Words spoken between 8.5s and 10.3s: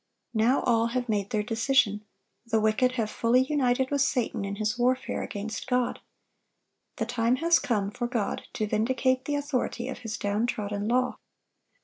to vindicate the authority of His